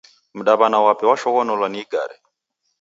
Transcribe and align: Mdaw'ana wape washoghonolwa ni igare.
Mdaw'ana 0.37 0.77
wape 0.85 1.05
washoghonolwa 1.09 1.67
ni 1.69 1.77
igare. 1.83 2.15